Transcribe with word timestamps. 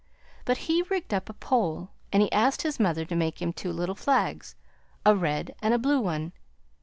But 0.45 0.57
he 0.65 0.81
rigged 0.89 1.13
up 1.13 1.29
a 1.29 1.33
pole, 1.33 1.91
and 2.11 2.23
he 2.23 2.31
asked 2.31 2.63
his 2.63 2.79
mother 2.79 3.05
to 3.05 3.15
make 3.15 3.39
him 3.39 3.53
two 3.53 3.71
little 3.71 3.93
flags, 3.93 4.55
a 5.05 5.15
red 5.15 5.53
and 5.61 5.75
a 5.75 5.77
blue 5.77 5.99
one. 6.01 6.33